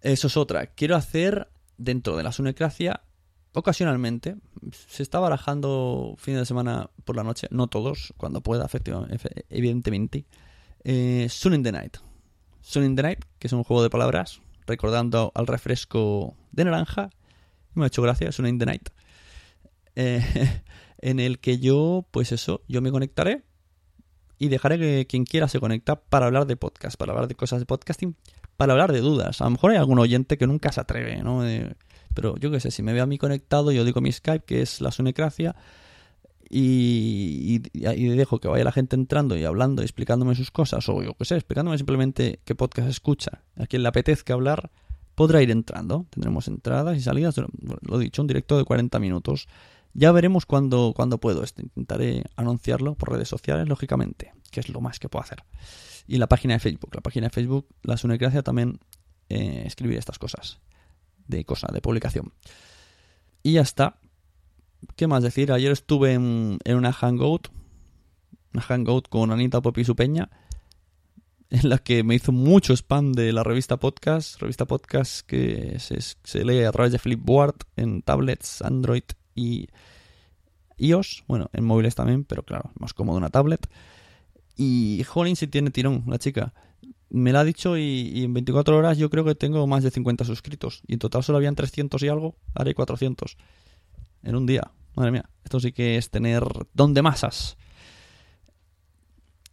Eso 0.00 0.26
es 0.26 0.36
otra. 0.36 0.66
Quiero 0.66 0.96
hacer 0.96 1.48
dentro 1.78 2.16
de 2.16 2.22
la 2.22 2.32
Sunecracia 2.32 3.02
ocasionalmente. 3.54 4.36
Se 4.88 5.02
está 5.02 5.18
barajando 5.20 6.14
fin 6.18 6.34
de 6.34 6.44
semana 6.44 6.90
por 7.04 7.16
la 7.16 7.22
noche, 7.22 7.48
no 7.50 7.68
todos, 7.68 8.12
cuando 8.16 8.42
pueda, 8.42 8.64
efectivamente, 8.66 9.46
evidentemente. 9.48 10.26
Eh, 10.82 11.28
Sun 11.30 11.54
in 11.54 11.62
the 11.62 11.72
Night. 11.72 11.96
Sun 12.60 12.84
in 12.84 12.96
the 12.96 13.02
Night, 13.02 13.24
que 13.38 13.46
es 13.46 13.52
un 13.52 13.64
juego 13.64 13.82
de 13.82 13.90
palabras, 13.90 14.40
recordando 14.66 15.32
al 15.34 15.46
refresco 15.46 16.34
de 16.52 16.64
naranja. 16.64 17.10
Me 17.74 17.84
ha 17.84 17.86
hecho 17.86 18.02
gracia, 18.02 18.30
Sun 18.32 18.46
in 18.46 18.58
the 18.58 18.66
Night. 18.66 18.88
Eh, 19.96 20.22
en 20.98 21.20
el 21.20 21.38
que 21.38 21.58
yo, 21.58 22.06
pues 22.10 22.32
eso, 22.32 22.62
yo 22.68 22.80
me 22.82 22.90
conectaré 22.90 23.44
y 24.38 24.48
dejaré 24.48 24.78
que 24.78 25.06
quien 25.06 25.24
quiera 25.24 25.48
se 25.48 25.60
conecta 25.60 25.96
para 25.96 26.26
hablar 26.26 26.46
de 26.46 26.56
podcast, 26.56 26.96
para 26.96 27.12
hablar 27.12 27.28
de 27.28 27.34
cosas 27.34 27.60
de 27.60 27.66
podcasting, 27.66 28.16
para 28.56 28.72
hablar 28.72 28.92
de 28.92 29.00
dudas. 29.00 29.40
A 29.40 29.44
lo 29.44 29.50
mejor 29.50 29.70
hay 29.70 29.76
algún 29.76 29.98
oyente 29.98 30.36
que 30.38 30.46
nunca 30.46 30.72
se 30.72 30.80
atreve, 30.80 31.22
¿no? 31.22 31.44
Pero 32.14 32.36
yo 32.38 32.50
qué 32.50 32.60
sé, 32.60 32.70
si 32.70 32.82
me 32.82 32.92
ve 32.92 33.00
a 33.00 33.06
mí 33.06 33.18
conectado, 33.18 33.72
yo 33.72 33.84
digo 33.84 34.00
mi 34.00 34.12
Skype, 34.12 34.44
que 34.44 34.62
es 34.62 34.80
la 34.80 34.90
Sunecracia, 34.90 35.54
y, 36.48 37.62
y, 37.72 38.08
dejo 38.08 38.38
que 38.38 38.48
vaya 38.48 38.64
la 38.64 38.72
gente 38.72 38.94
entrando 38.96 39.36
y 39.36 39.44
hablando 39.44 39.82
y 39.82 39.84
explicándome 39.84 40.34
sus 40.34 40.50
cosas, 40.50 40.88
o 40.88 41.02
yo 41.02 41.14
qué 41.14 41.24
sé, 41.24 41.34
explicándome 41.34 41.76
simplemente 41.78 42.40
qué 42.44 42.54
podcast 42.54 42.88
escucha, 42.88 43.42
a 43.56 43.66
quien 43.66 43.82
le 43.82 43.88
apetezca 43.88 44.34
hablar, 44.34 44.70
podrá 45.14 45.42
ir 45.42 45.50
entrando. 45.50 46.06
Tendremos 46.10 46.48
entradas 46.48 46.96
y 46.96 47.00
salidas, 47.00 47.36
lo 47.36 48.00
he 48.00 48.04
dicho, 48.04 48.22
un 48.22 48.28
directo 48.28 48.58
de 48.58 48.64
40 48.64 48.98
minutos. 48.98 49.48
Ya 49.92 50.12
veremos 50.12 50.44
cuándo, 50.46 50.92
cuando 50.94 51.18
puedo. 51.18 51.42
Intentaré 51.42 52.24
anunciarlo 52.36 52.94
por 52.94 53.12
redes 53.12 53.28
sociales, 53.28 53.68
lógicamente, 53.68 54.32
que 54.50 54.60
es 54.60 54.68
lo 54.68 54.80
más 54.80 54.98
que 54.98 55.08
puedo 55.08 55.22
hacer. 55.22 55.44
Y 56.06 56.18
la 56.18 56.26
página 56.26 56.54
de 56.54 56.60
Facebook. 56.60 56.90
La 56.94 57.00
página 57.00 57.28
de 57.28 57.30
Facebook, 57.30 57.66
la 57.82 57.96
Sunecracia, 57.96 58.42
también 58.42 58.80
eh, 59.28 59.62
escribir 59.66 59.98
estas 59.98 60.18
cosas. 60.18 60.60
De 61.26 61.44
cosa, 61.44 61.68
de 61.72 61.80
publicación. 61.80 62.32
Y 63.42 63.52
ya 63.52 63.62
está. 63.62 63.98
¿Qué 64.96 65.06
más 65.06 65.22
decir? 65.22 65.52
Ayer 65.52 65.72
estuve 65.72 66.12
en, 66.12 66.58
una 66.66 66.92
hangout, 66.92 67.48
una 68.52 68.62
hangout 68.62 69.08
con 69.08 69.30
Anita 69.30 69.60
Popi 69.60 69.82
y 69.82 69.84
su 69.84 69.96
peña, 69.96 70.30
en 71.50 71.68
la 71.68 71.78
que 71.78 72.02
me 72.02 72.14
hizo 72.14 72.32
mucho 72.32 72.72
spam 72.74 73.12
de 73.12 73.32
la 73.32 73.42
revista 73.42 73.78
Podcast, 73.78 74.40
revista 74.40 74.66
Podcast 74.66 75.26
que 75.26 75.78
se, 75.78 76.44
lee 76.44 76.64
a 76.64 76.72
través 76.72 76.92
de 76.92 76.98
Flipboard 76.98 77.56
en 77.76 78.02
tablets, 78.02 78.62
Android 78.62 79.04
y 79.34 79.68
iOS, 80.76 81.24
bueno, 81.28 81.50
en 81.52 81.64
móviles 81.64 81.94
también, 81.94 82.24
pero 82.24 82.42
claro, 82.42 82.70
más 82.78 82.94
cómodo 82.94 83.18
una 83.18 83.30
tablet. 83.30 83.68
Y 84.56 85.02
jolín 85.04 85.36
si 85.36 85.46
tiene 85.46 85.70
tirón 85.70 86.04
la 86.06 86.18
chica. 86.18 86.54
Me 87.14 87.32
la 87.32 87.40
ha 87.40 87.44
dicho 87.44 87.78
y, 87.78 88.24
en 88.24 88.34
24 88.34 88.76
horas 88.76 88.98
yo 88.98 89.08
creo 89.08 89.24
que 89.24 89.36
tengo 89.36 89.64
más 89.68 89.84
de 89.84 89.92
50 89.92 90.24
suscritos. 90.24 90.82
Y 90.88 90.94
en 90.94 90.98
total 90.98 91.22
solo 91.22 91.38
habían 91.38 91.54
300 91.54 92.02
y 92.02 92.08
algo, 92.08 92.34
ahora 92.54 92.70
hay 92.70 92.74
400 92.74 93.36
en 94.24 94.34
un 94.34 94.46
día. 94.46 94.72
Madre 94.96 95.12
mía, 95.12 95.30
esto 95.44 95.60
sí 95.60 95.70
que 95.70 95.96
es 95.96 96.10
tener 96.10 96.42
don 96.72 96.92
de 96.92 97.02
masas. 97.02 97.56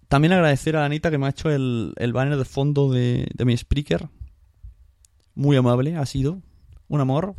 También 0.08 0.34
agradecer 0.34 0.75
a 0.75 0.86
Anita 0.86 1.12
que 1.12 1.20
me 1.20 1.27
ha 1.27 1.30
hecho 1.30 1.51
el, 1.51 1.94
banner 2.12 2.36
de 2.36 2.46
fondo 2.46 2.91
de, 2.91 3.27
mi 3.46 3.53
speaker. 3.53 4.10
Muy 5.36 5.56
amable, 5.56 5.96
ha 5.98 6.06
sido. 6.08 6.41
Un 6.88 7.00
amor. 7.00 7.36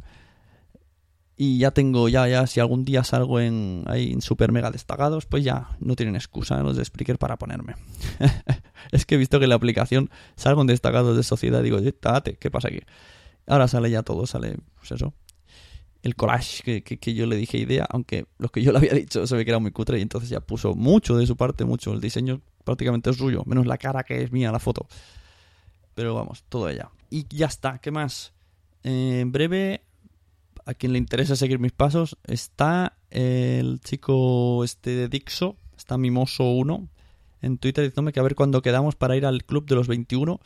Y 1.37 1.59
ya 1.59 1.71
tengo, 1.71 2.09
ya, 2.09 2.29
ya, 2.29 2.47
si 2.47 2.61
algún 2.61 2.85
día 2.85 3.05
salgo 3.05 3.41
en, 3.41 3.85
ahí 3.87 4.12
en 4.12 4.21
super 4.21 4.53
mega 4.53 4.71
destacados, 4.71 5.27
pues 5.27 5.43
ya 5.43 5.71
no 5.81 5.97
tienen 5.97 6.15
excusa 6.15 6.62
los 6.62 6.77
de 6.77 6.85
Spreaker 6.85 7.19
para 7.19 7.37
ponerme. 7.37 7.75
es 8.93 9.07
que 9.07 9.15
he 9.15 9.19
visto 9.19 9.41
que 9.41 9.47
la 9.47 9.55
aplicación 9.55 10.11
salgo 10.37 10.61
en 10.61 10.67
destacados 10.67 11.17
de 11.17 11.23
sociedad 11.23 11.62
digo, 11.62 11.81
date, 11.81 12.37
¿qué 12.37 12.51
pasa 12.51 12.69
aquí? 12.69 12.81
Ahora 13.47 13.67
sale 13.67 13.91
ya 13.91 14.03
todo, 14.03 14.27
sale, 14.27 14.59
pues 14.79 14.93
eso, 14.93 15.15
el 16.03 16.17
collage 16.17 16.83
que, 16.83 17.15
yo 17.15 17.27
le 17.27 17.37
dije 17.37 17.59
idea, 17.59 17.87
aunque 17.89 18.27
lo 18.39 18.49
que 18.49 18.62
yo 18.62 18.73
le 18.73 18.79
había 18.79 18.93
dicho 18.93 19.27
se 19.27 19.37
ve 19.37 19.45
que 19.45 19.51
era 19.53 19.61
muy 19.61 19.71
cutre 19.71 19.99
y 19.99 20.03
entonces 20.03 20.29
ya 20.29 20.41
puso 20.41 20.75
mucho 20.75 21.17
de 21.17 21.27
su 21.27 21.37
parte, 21.37 21.65
mucho. 21.65 21.93
El 21.93 22.01
diseño 22.01 22.41
prácticamente 22.65 23.11
es 23.11 23.17
suyo, 23.17 23.43
menos 23.47 23.67
la 23.67 23.79
cara 23.79 24.03
que 24.03 24.23
es 24.23 24.33
mía, 24.33 24.51
la 24.51 24.59
foto. 24.59 24.89
Pero 25.95 26.15
vamos, 26.15 26.45
todo 26.49 26.69
ella. 26.69 26.91
Y 27.11 27.27
ya 27.29 27.47
está, 27.47 27.79
¿qué 27.79 27.91
más? 27.91 28.33
Eh, 28.83 29.21
en 29.21 29.31
breve, 29.31 29.83
a 30.64 30.75
quien 30.75 30.92
le 30.92 30.99
interesa 30.99 31.37
seguir 31.37 31.59
mis 31.59 31.73
pasos, 31.73 32.16
está 32.25 32.97
el 33.11 33.81
chico 33.81 34.64
este 34.64 34.90
de 34.90 35.09
Dixo, 35.09 35.57
está 35.76 35.99
Mimoso 35.99 36.45
1, 36.45 36.88
en 37.42 37.59
Twitter 37.59 37.85
diciéndome 37.85 38.12
que 38.12 38.21
a 38.21 38.23
ver 38.23 38.35
cuándo 38.35 38.62
quedamos 38.62 38.95
para 38.95 39.16
ir 39.16 39.26
al 39.26 39.45
club 39.45 39.66
de 39.66 39.75
los 39.75 39.88
21 39.88 40.40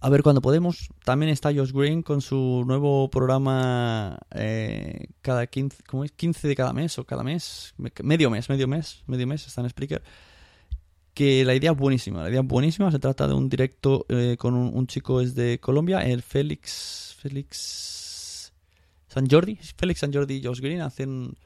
a 0.00 0.08
ver 0.08 0.22
cuando 0.22 0.40
podemos. 0.40 0.88
También 1.04 1.30
está 1.30 1.52
Josh 1.52 1.72
Green 1.72 2.02
con 2.02 2.20
su 2.20 2.64
nuevo 2.66 3.10
programa 3.10 4.18
eh, 4.30 5.08
cada 5.22 5.46
15, 5.46 5.82
¿cómo 5.84 6.04
es? 6.04 6.12
15 6.12 6.48
de 6.48 6.54
cada 6.56 6.72
mes 6.72 6.98
o 6.98 7.04
cada 7.04 7.22
mes, 7.22 7.74
medio 8.02 8.30
mes, 8.30 8.48
medio 8.48 8.68
mes, 8.68 9.02
medio 9.06 9.26
mes, 9.26 9.46
está 9.46 9.60
en 9.60 9.70
Spreaker. 9.70 10.02
Que 11.14 11.44
la 11.44 11.54
idea 11.54 11.72
es 11.72 11.76
buenísima, 11.76 12.22
la 12.22 12.30
idea 12.30 12.40
es 12.40 12.46
buenísima. 12.46 12.92
Se 12.92 12.98
trata 13.00 13.26
de 13.26 13.34
un 13.34 13.48
directo 13.48 14.06
eh, 14.08 14.36
con 14.38 14.54
un, 14.54 14.86
chico 14.86 15.20
desde 15.20 15.58
Colombia, 15.58 16.04
el 16.04 16.22
Félix, 16.22 17.16
Félix 17.18 18.07
San 19.08 19.28
Jordi, 19.28 19.58
Félix 19.76 20.00
San 20.00 20.12
Jordi 20.12 20.36
y 20.36 20.44
Josh 20.44 20.60
Green 20.60 20.80
hacen 20.80 21.36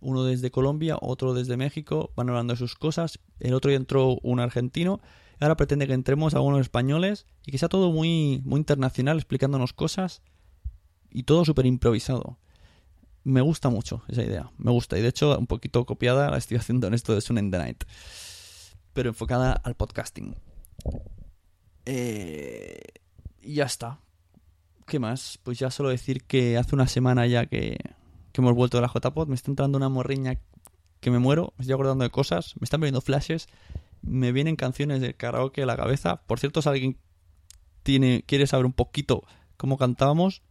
uno 0.00 0.24
desde 0.24 0.50
Colombia, 0.50 0.98
otro 1.00 1.32
desde 1.32 1.56
México, 1.56 2.12
van 2.16 2.28
hablando 2.28 2.54
de 2.54 2.58
sus 2.58 2.74
cosas. 2.74 3.20
El 3.38 3.54
otro 3.54 3.68
día 3.70 3.76
entró 3.76 4.18
un 4.22 4.40
argentino 4.40 5.00
Ahora 5.42 5.56
pretende 5.56 5.88
que 5.88 5.92
entremos 5.92 6.34
a 6.34 6.36
algunos 6.36 6.60
españoles 6.60 7.26
y 7.44 7.50
que 7.50 7.58
sea 7.58 7.68
todo 7.68 7.90
muy, 7.90 8.40
muy 8.44 8.58
internacional 8.58 9.16
explicándonos 9.16 9.72
cosas 9.72 10.22
y 11.10 11.24
todo 11.24 11.44
súper 11.44 11.66
improvisado. 11.66 12.38
Me 13.24 13.40
gusta 13.40 13.68
mucho 13.68 14.04
esa 14.06 14.22
idea, 14.22 14.52
me 14.56 14.70
gusta. 14.70 14.96
Y 14.96 15.02
de 15.02 15.08
hecho, 15.08 15.36
un 15.36 15.48
poquito 15.48 15.84
copiada 15.84 16.30
la 16.30 16.38
estoy 16.38 16.58
haciendo 16.58 16.86
en 16.86 16.94
esto 16.94 17.12
de 17.12 17.20
Sun 17.20 17.38
in 17.38 17.50
the 17.50 17.58
Night. 17.58 17.82
Pero 18.92 19.08
enfocada 19.08 19.52
al 19.52 19.74
podcasting. 19.74 20.36
Eh, 21.86 22.80
y 23.40 23.54
ya 23.54 23.64
está. 23.64 23.98
¿Qué 24.86 24.98
más? 24.98 25.38
Pues 25.42 25.58
ya 25.58 25.70
solo 25.70 25.88
decir 25.88 26.24
que 26.24 26.58
hace 26.58 26.74
una 26.74 26.86
semana 26.86 27.26
ya 27.26 27.46
que, 27.46 27.78
que 28.32 28.40
hemos 28.40 28.54
vuelto 28.54 28.78
de 28.78 28.82
la 28.82 28.92
JPod, 28.92 29.28
me 29.28 29.34
está 29.34 29.50
entrando 29.50 29.78
una 29.78 29.88
morriña 29.88 30.38
que 31.00 31.10
me 31.10 31.18
muero, 31.18 31.52
me 31.56 31.62
estoy 31.62 31.74
acordando 31.74 32.04
de 32.04 32.10
cosas, 32.10 32.54
me 32.60 32.64
están 32.64 32.80
viendo 32.80 33.00
flashes 33.00 33.48
me 34.02 34.32
vienen 34.32 34.56
canciones 34.56 35.00
de 35.00 35.14
karaoke 35.14 35.62
a 35.62 35.66
la 35.66 35.76
cabeza. 35.76 36.22
Por 36.26 36.38
cierto, 36.38 36.60
si 36.60 36.68
alguien 36.68 36.98
tiene, 37.82 38.24
quiere 38.26 38.46
saber 38.46 38.66
un 38.66 38.72
poquito 38.72 39.24
cómo 39.56 39.78
cantábamos, 39.78 40.42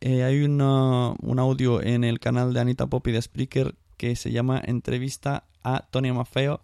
eh, 0.00 0.24
hay 0.24 0.42
una, 0.42 1.14
un 1.20 1.38
audio 1.38 1.80
en 1.82 2.04
el 2.04 2.20
canal 2.20 2.52
de 2.52 2.60
Anita 2.60 2.86
Poppy 2.86 3.12
de 3.12 3.22
Spreaker 3.22 3.74
que 3.96 4.14
se 4.16 4.30
llama 4.30 4.60
Entrevista 4.64 5.44
a 5.62 5.86
Tony 5.90 6.12
Maffeo, 6.12 6.60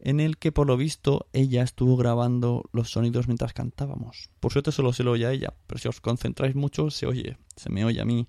en 0.00 0.20
el 0.20 0.38
que 0.38 0.52
por 0.52 0.66
lo 0.66 0.76
visto 0.76 1.26
ella 1.32 1.62
estuvo 1.62 1.96
grabando 1.96 2.68
los 2.72 2.90
sonidos 2.90 3.28
mientras 3.28 3.52
cantábamos. 3.52 4.30
Por 4.40 4.52
suerte 4.52 4.72
solo 4.72 4.92
se 4.92 5.02
lo 5.02 5.12
oye 5.12 5.26
a 5.26 5.32
ella, 5.32 5.54
pero 5.66 5.78
si 5.78 5.88
os 5.88 6.00
concentráis 6.00 6.54
mucho 6.54 6.90
se 6.90 7.06
oye, 7.06 7.38
se 7.56 7.70
me 7.70 7.84
oye 7.84 8.00
a 8.00 8.04
mí, 8.04 8.28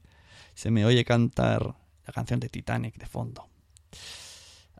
se 0.54 0.72
me 0.72 0.86
oye 0.86 1.06
cantar 1.06 1.76
la 2.06 2.14
canción 2.14 2.40
de 2.40 2.50
Titanic 2.50 2.98
de 2.98 3.06
fondo. 3.06 3.48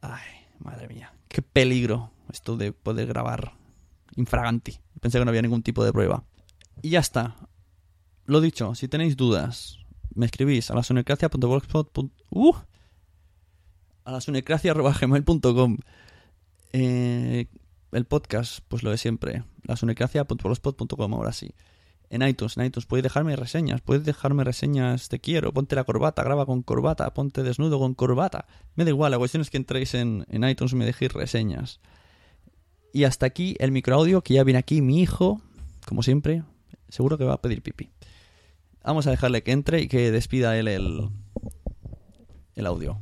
Ay, 0.02 0.24
madre 0.60 0.88
mía, 0.88 1.14
qué 1.28 1.42
peligro 1.42 2.12
esto 2.32 2.58
de 2.58 2.72
poder 2.72 3.08
grabar 3.08 3.54
infraganti. 4.16 4.80
Pensé 5.00 5.20
que 5.20 5.26
no 5.26 5.30
había 5.30 5.42
ningún 5.42 5.64
tipo 5.64 5.84
de 5.84 5.94
prueba. 5.94 6.24
Y 6.82 6.92
ya 6.92 7.00
está. 7.00 7.36
Lo 8.26 8.42
dicho, 8.42 8.76
si 8.76 8.88
tenéis 8.88 9.16
dudas, 9.16 9.80
me 10.14 10.26
escribís 10.26 10.70
a 10.72 10.74
la 10.74 10.82
uh, 12.30 12.56
a 14.04 14.12
la 14.12 14.22
eh, 16.74 17.48
el 17.92 18.06
podcast, 18.06 18.60
pues 18.68 18.84
lo 18.84 18.92
de 18.92 18.98
siempre. 18.98 19.44
La 19.64 19.76
sunecracia.blogspot.com 19.76 21.14
ahora 21.14 21.34
sí. 21.34 21.54
En 22.10 22.22
iTunes, 22.22 22.58
en 22.58 22.66
iTunes 22.66 22.86
podéis 22.86 23.04
dejarme 23.04 23.36
reseñas, 23.36 23.82
podéis 23.82 24.06
dejarme 24.06 24.46
reseñas 24.46 25.10
te 25.10 25.20
quiero, 25.20 25.52
ponte 25.54 25.76
la 25.76 25.84
corbata, 25.84 26.24
graba 26.24 26.46
con 26.46 26.64
corbata, 26.64 27.14
ponte 27.14 27.44
desnudo 27.44 27.80
con 27.80 27.96
corbata. 27.96 28.48
Me 28.76 28.86
da 28.86 28.92
igual, 28.92 29.12
la 29.12 29.18
cuestión 29.18 29.42
es 29.42 29.50
que 29.50 29.58
entréis 29.58 29.94
en, 29.94 30.26
en 30.30 30.48
iTunes 30.48 30.72
y 30.72 30.76
me 30.78 30.86
dejéis 30.86 31.12
reseñas. 31.12 31.82
Y 32.94 33.04
hasta 33.04 33.26
aquí 33.26 33.56
el 33.60 33.72
microaudio, 33.72 34.22
que 34.22 34.36
ya 34.36 34.44
viene 34.46 34.60
aquí 34.60 34.82
mi 34.82 35.02
hijo, 35.02 35.42
como 35.86 36.02
siempre, 36.02 36.44
seguro 36.88 37.18
que 37.18 37.26
va 37.26 37.34
a 37.34 37.42
pedir 37.42 37.62
pipí. 37.62 37.92
Vamos 38.84 39.06
a 39.06 39.12
dejarle 39.12 39.44
que 39.44 39.52
entre 39.52 39.82
y 39.82 39.90
que 39.90 40.12
despida 40.12 40.58
él 40.58 40.70
el, 40.70 41.10
el 42.56 42.66
audio. 42.66 43.00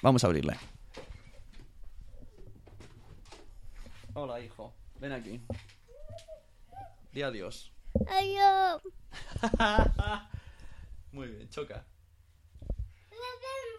Vamos 0.00 0.22
a 0.22 0.28
abrirle. 0.28 0.56
Hola, 4.14 4.40
hijo. 4.40 4.74
Ven 5.00 5.12
aquí. 5.12 5.40
Di 7.12 7.22
adiós. 7.22 7.72
Adiós. 8.06 8.82
Muy 11.12 11.28
bien, 11.28 11.48
choca. 11.48 11.84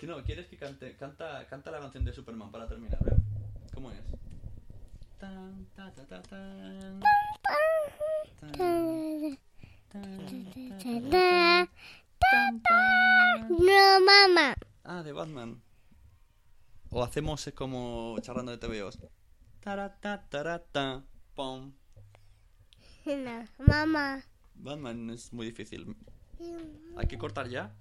no, 0.02 0.24
¿quieres 0.24 0.48
que 0.48 0.58
cante? 0.58 0.98
Canta, 0.98 1.48
canta 1.48 1.70
la 1.72 1.80
canción 1.80 2.04
de 2.04 2.14
Superman 2.14 2.52
para 2.52 2.68
terminar. 2.68 3.00
¿Cómo 3.74 3.92
es? 3.92 4.00
Tan, 5.20 5.66
ta, 5.76 5.94
ta, 5.94 6.06
ta, 6.06 6.22
tan. 6.24 7.00
Tan, 8.42 9.38
tan, 9.90 10.10
tan, 12.20 12.62
tan. 12.62 13.50
No, 13.50 14.00
mamá. 14.02 14.56
Ah, 14.84 15.04
de 15.04 15.12
Batman. 15.12 15.62
O 16.90 17.04
hacemos 17.04 17.50
como 17.56 18.16
charlando 18.22 18.52
de 18.52 18.58
TVOs. 18.58 18.98
Tarata, 19.64 20.22
tarata, 20.30 21.04
pom. 21.36 21.72
No, 23.06 23.48
mamá. 23.60 24.22
Batman 24.56 25.10
es 25.10 25.32
muy 25.32 25.46
difícil. 25.46 25.96
¿Hay 26.98 27.08
que 27.08 27.18
cortar 27.18 27.48
ya? 27.48 27.74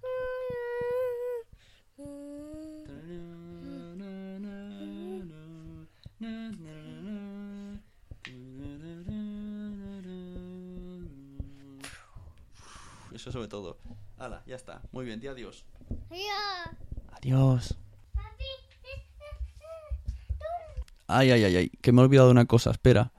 Eso 13.13 13.33
sobre 13.33 13.49
todo. 13.49 13.79
Hala, 14.19 14.45
ya 14.47 14.55
está. 14.55 14.83
Muy 14.93 15.05
bien, 15.05 15.19
di 15.19 15.27
adiós. 15.27 15.65
Adiós. 16.11 16.77
Adiós. 17.11 17.82
Ay, 21.17 21.31
ay, 21.31 21.45
ay, 21.45 21.57
ay. 21.57 21.69
Que 21.81 21.93
me 21.93 22.01
he 22.01 22.05
olvidado 22.05 22.29
de 22.29 22.33
una 22.33 22.45
cosa. 22.47 22.71
Espera. 22.71 23.13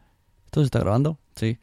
¿Esto 0.46 0.62
se 0.62 0.66
está 0.66 0.80
grabando? 0.80 1.20
Sí. 1.36 1.58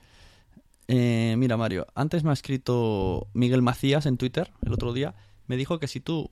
Eh, 0.88 1.34
mira, 1.38 1.56
Mario. 1.56 1.87
Antes 1.94 2.25
me 2.25 2.30
ha 2.30 2.32
escrito 2.32 3.28
Miguel 3.34 3.62
Macías 3.62 4.06
en 4.06 4.16
Twitter 4.16 4.50
el 4.62 4.72
otro 4.72 4.92
día. 4.92 5.14
Me 5.46 5.56
dijo 5.56 5.78
que 5.78 5.87
si 5.88 6.00
tú. 6.00 6.31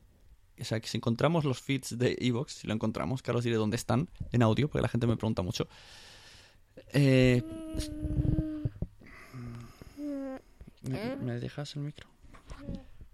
O 0.61 0.65
sea, 0.65 0.81
que 0.81 0.89
si 0.89 0.97
encontramos 0.97 1.45
los 1.45 1.61
feeds 1.63 1.97
de 1.99 2.17
Evox, 2.21 2.53
si 2.53 2.67
lo 2.67 2.75
encontramos, 2.75 3.23
que 3.23 3.31
ahora 3.31 3.39
os 3.39 3.45
diré 3.45 3.57
dónde 3.57 3.77
están 3.77 4.09
en 4.33 4.43
audio, 4.43 4.69
porque 4.69 4.83
la 4.83 4.89
gente 4.89 5.07
me 5.07 5.17
pregunta 5.17 5.43
mucho. 5.43 5.69
Eh, 6.93 7.43
¿me, 10.83 11.17
me 11.17 11.41
dejas 11.41 11.75
el 11.77 11.83
micro? 11.83 12.09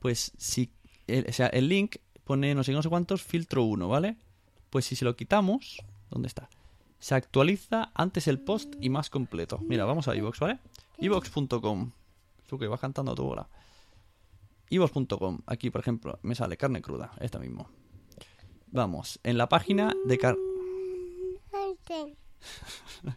Pues 0.00 0.32
si. 0.36 0.70
el- 1.06 1.26
o 1.28 1.32
sea, 1.32 1.46
el 1.48 1.68
link 1.68 1.96
pone 2.24 2.54
no 2.54 2.64
sé 2.64 2.72
no 2.72 2.82
sé 2.82 2.88
cuántos, 2.88 3.22
filtro 3.22 3.64
1, 3.64 3.88
¿vale? 3.88 4.16
Pues 4.70 4.84
si 4.86 4.96
se 4.96 5.04
lo 5.04 5.16
quitamos. 5.16 5.82
¿Dónde 6.10 6.28
está? 6.28 6.48
Se 6.98 7.14
actualiza 7.14 7.90
antes 7.94 8.28
el 8.28 8.38
post 8.40 8.74
y 8.80 8.88
más 8.90 9.10
completo. 9.10 9.58
Mira, 9.62 9.84
vamos 9.84 10.08
a 10.08 10.16
iVoox, 10.16 10.38
¿vale? 10.40 10.58
iVoox.com. 10.98 11.90
Tú 12.46 12.58
que 12.58 12.66
vas 12.66 12.80
cantando 12.80 13.12
a 13.12 13.14
tu 13.14 13.24
bola. 13.24 13.48
iVoox.com. 14.70 15.40
Aquí, 15.46 15.70
por 15.70 15.80
ejemplo, 15.82 16.18
me 16.22 16.34
sale 16.34 16.56
carne 16.56 16.80
cruda. 16.80 17.12
Esta 17.20 17.38
mismo. 17.38 17.68
Vamos, 18.68 19.20
en 19.22 19.38
la 19.38 19.48
página 19.48 19.94
de 20.06 20.18
car 20.18 20.36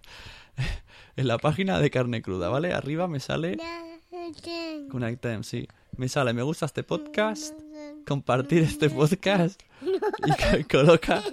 en 1.15 1.27
la 1.27 1.37
página 1.37 1.79
de 1.79 1.89
carne 1.89 2.21
cruda, 2.21 2.49
¿vale? 2.49 2.73
Arriba 2.73 3.07
me 3.07 3.19
sale 3.19 3.57
con 4.89 5.07
item, 5.07 5.43
sí. 5.43 5.67
Me 5.95 6.07
sale, 6.09 6.33
me 6.33 6.43
gusta 6.43 6.65
este 6.67 6.83
podcast, 6.83 7.53
compartir 8.07 8.63
este 8.63 8.89
podcast 8.89 9.61
y 9.81 10.31
co- 10.31 10.67
coloca 10.71 11.23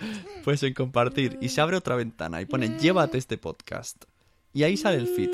pues 0.44 0.62
en 0.62 0.74
compartir 0.74 1.38
y 1.40 1.48
se 1.48 1.60
abre 1.60 1.76
otra 1.76 1.96
ventana 1.96 2.40
y 2.40 2.46
pone 2.46 2.78
llévate 2.78 3.18
este 3.18 3.38
podcast 3.38 4.04
y 4.52 4.62
ahí 4.64 4.76
sale 4.76 4.98
el 4.98 5.06
feed. 5.06 5.30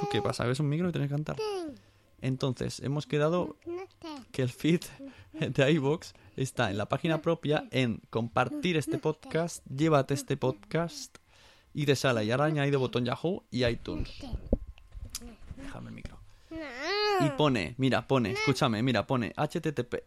¿Tú 0.00 0.08
qué 0.10 0.22
pasa? 0.22 0.44
¿Ves 0.44 0.60
un 0.60 0.68
micro 0.68 0.88
y 0.88 0.92
tienes 0.92 1.08
que 1.08 1.14
cantar? 1.14 1.36
Entonces, 2.20 2.80
hemos 2.80 3.06
quedado 3.06 3.56
que 4.32 4.42
el 4.42 4.50
feed 4.50 4.80
de 5.32 5.72
iVoox 5.72 6.12
está 6.36 6.70
en 6.70 6.78
la 6.78 6.88
página 6.88 7.20
propia 7.20 7.68
en 7.70 8.00
compartir 8.10 8.76
este 8.76 8.98
podcast, 8.98 9.64
llévate 9.66 10.14
este 10.14 10.36
podcast 10.36 11.18
y 11.74 11.86
te 11.86 11.96
sale. 11.96 12.24
Y 12.24 12.30
ahora 12.30 12.46
añadido 12.46 12.80
botón 12.80 13.04
Yahoo 13.04 13.44
y 13.50 13.64
iTunes. 13.66 14.10
Déjame 15.56 15.88
el 15.90 15.94
micro. 15.94 16.13
Y 17.20 17.28
pone, 17.30 17.74
mira, 17.78 18.06
pone, 18.06 18.32
escúchame, 18.32 18.82
mira, 18.82 19.06
pone 19.06 19.32
http 19.36 20.02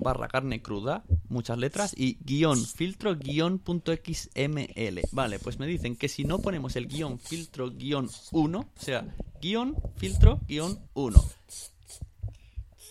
barra 0.00 0.28
carne 0.28 0.62
cruda, 0.62 1.04
muchas 1.28 1.58
letras, 1.58 1.94
y 1.96 2.18
guion 2.24 2.64
filtro 2.64 3.16
guion 3.16 3.58
punto 3.58 3.92
xml. 3.92 5.00
Vale, 5.12 5.38
pues 5.38 5.58
me 5.58 5.66
dicen 5.66 5.96
que 5.96 6.08
si 6.08 6.24
no 6.24 6.38
ponemos 6.38 6.76
el 6.76 6.86
guion 6.86 7.18
filtro 7.18 7.70
guion 7.70 8.08
1, 8.32 8.58
o 8.58 8.68
sea, 8.76 9.06
guion 9.40 9.76
filtro 9.96 10.40
guion 10.46 10.78
1, 10.94 11.24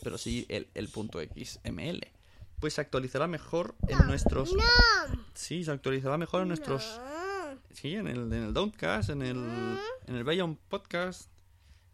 pero 0.04 0.18
sí 0.18 0.46
el, 0.50 0.68
el 0.74 0.90
punto 0.90 1.20
xml, 1.20 2.08
pues 2.60 2.76
se 2.76 2.82
actualizará 2.82 3.28
mejor 3.28 3.76
en 3.88 3.98
nuestros... 4.08 4.56
Sí, 5.34 5.64
se 5.64 5.72
actualizará 5.72 6.18
mejor 6.18 6.44
en 6.44 6.48
nuestros... 6.48 7.00
Sí, 7.74 7.96
en 7.96 8.08
el, 8.08 8.32
en 8.32 8.44
el 8.44 8.54
Downcast, 8.54 9.10
en 9.10 9.22
el, 9.22 9.38
en 10.08 10.16
el 10.16 10.24
Bayon 10.24 10.58
Podcast, 10.70 11.30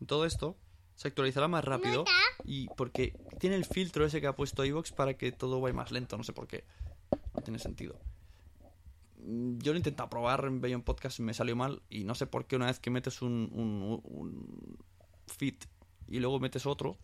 en 0.02 0.08
todo 0.08 0.26
esto, 0.26 0.58
se 1.00 1.08
actualizará 1.08 1.48
más 1.48 1.64
rápido. 1.64 2.04
Y 2.44 2.68
porque 2.76 3.14
tiene 3.40 3.56
el 3.56 3.64
filtro 3.64 4.06
ese 4.06 4.20
que 4.20 4.28
ha 4.28 4.36
puesto 4.36 4.66
iVox 4.66 4.92
para 4.92 5.14
que 5.16 5.32
todo 5.32 5.62
vaya 5.62 5.74
más 5.74 5.92
lento, 5.92 6.18
no 6.18 6.26
sé 6.26 6.34
por 6.34 6.46
qué. 6.46 6.66
No 7.34 7.42
tiene 7.42 7.58
sentido. 7.58 7.98
Mm, 9.24 9.60
Yo 9.60 9.72
lo 9.72 9.78
he 9.78 9.80
intentado 9.80 10.10
probar 10.10 10.44
en 10.44 10.60
Bayon 10.60 10.82
Podcast 10.82 11.18
y 11.20 11.22
me 11.24 11.34
salió 11.34 11.56
mal. 11.56 11.82
Y 11.90 12.04
no 12.04 12.16
sé 12.16 12.28
por 12.28 12.48
qué 12.48 12.58
una 12.58 12.66
vez 12.66 12.80
que 12.82 12.90
metes 12.90 13.22
un, 13.22 13.50
un, 13.54 14.02
un 14.04 14.78
feed 15.28 15.56
y 16.10 16.20
luego 16.20 16.38
metes 16.42 16.66
otro. 16.66 16.98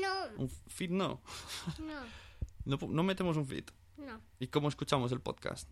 No, 0.00 0.42
Un 0.44 0.48
feed 0.48 0.90
no. 0.90 1.20
no, 2.64 2.78
No, 2.88 3.02
metemos 3.02 3.36
un 3.36 3.46
feed. 3.46 3.64
no. 3.96 4.20
¿Y 4.38 4.46
cómo 4.46 4.68
escuchamos 4.68 5.10
el 5.10 5.20
podcast? 5.20 5.68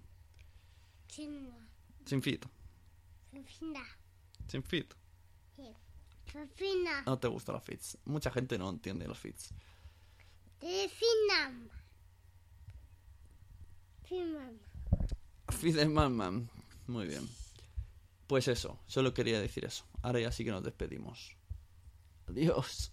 China, 1.07 1.51
Sin 2.05 2.21
feed. 2.21 2.41
fina, 3.45 3.81
Sin 4.49 4.63
feed. 4.65 4.87
No 7.07 7.19
te 7.19 7.29
gustan 7.29 7.55
los 7.55 7.65
feeds. 7.65 7.99
Mucha 8.05 8.31
gente 8.31 8.59
no 8.59 8.71
entiende 8.71 9.07
los 9.07 9.19
feeds. 9.19 9.53
fina. 10.61 11.69
Fina. 14.05 14.53
Fideman 15.49 16.17
Man. 16.17 16.51
Muy 16.87 17.07
bien. 17.07 17.29
Pues 18.27 18.49
eso, 18.49 18.79
solo 18.87 19.13
quería 19.13 19.41
decir 19.41 19.65
eso. 19.65 19.85
Ahora 20.03 20.21
ya 20.21 20.33
sí 20.33 20.45
que 20.45 20.51
nos 20.51 20.63
despedimos. 20.63 21.37
Adiós. 22.29 22.93